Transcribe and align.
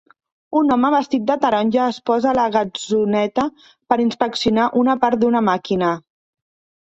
Un 0.59 0.75
home 0.75 0.89
vestit 0.93 1.25
de 1.31 1.33
taronja 1.41 1.81
es 1.89 1.99
posa 2.09 2.29
a 2.31 2.33
la 2.37 2.45
gatzoneta 2.55 3.45
per 3.93 3.99
inspeccionar 4.05 4.67
una 4.85 4.95
part 5.05 5.21
d'una 5.25 5.43
màquina. 5.51 5.91